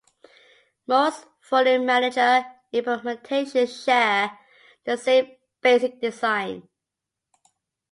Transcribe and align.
Most 0.87 1.27
volume-manager 1.47 2.43
implementations 2.73 3.85
share 3.85 4.35
the 4.83 4.97
same 4.97 5.35
basic 5.61 6.01
design. 6.01 6.67